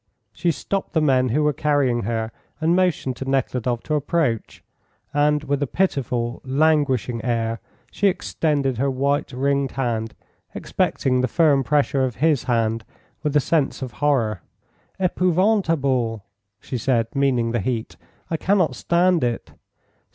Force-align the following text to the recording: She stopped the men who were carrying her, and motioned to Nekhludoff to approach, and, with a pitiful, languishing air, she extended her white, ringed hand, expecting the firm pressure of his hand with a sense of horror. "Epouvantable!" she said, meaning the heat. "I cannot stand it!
She 0.33 0.49
stopped 0.49 0.93
the 0.93 0.99
men 1.01 1.29
who 1.29 1.43
were 1.43 1.53
carrying 1.53 2.01
her, 2.05 2.31
and 2.59 2.75
motioned 2.75 3.15
to 3.17 3.29
Nekhludoff 3.29 3.83
to 3.83 3.93
approach, 3.93 4.63
and, 5.13 5.43
with 5.43 5.61
a 5.61 5.67
pitiful, 5.67 6.41
languishing 6.43 7.23
air, 7.23 7.59
she 7.91 8.07
extended 8.07 8.79
her 8.79 8.89
white, 8.89 9.31
ringed 9.31 9.73
hand, 9.73 10.15
expecting 10.55 11.21
the 11.21 11.27
firm 11.27 11.63
pressure 11.63 12.03
of 12.03 12.15
his 12.15 12.45
hand 12.45 12.83
with 13.21 13.35
a 13.35 13.39
sense 13.39 13.83
of 13.83 13.91
horror. 14.01 14.41
"Epouvantable!" 14.99 16.23
she 16.59 16.79
said, 16.79 17.05
meaning 17.13 17.51
the 17.51 17.59
heat. 17.61 17.95
"I 18.27 18.37
cannot 18.37 18.75
stand 18.75 19.23
it! 19.23 19.51